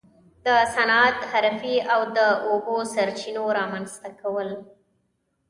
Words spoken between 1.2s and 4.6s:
حرفې او د اوبو سرچینو رامنځته کول.